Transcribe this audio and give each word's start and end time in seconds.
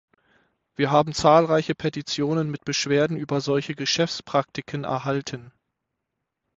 Wir 0.75 0.89
haben 0.89 1.13
zahlreiche 1.13 1.75
Petitionen 1.75 2.49
mit 2.49 2.65
Beschwerden 2.65 3.17
über 3.17 3.39
solche 3.39 3.75
Geschäftspraktiken 3.75 4.83
erhalten. 4.83 5.53